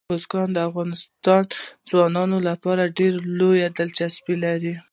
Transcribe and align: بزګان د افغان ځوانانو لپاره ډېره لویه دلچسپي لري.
بزګان 0.09 0.49
د 0.53 0.57
افغان 0.67 0.89
ځوانانو 1.89 2.37
لپاره 2.49 2.93
ډېره 2.97 3.19
لویه 3.39 3.67
دلچسپي 3.77 4.35
لري. 4.45 4.73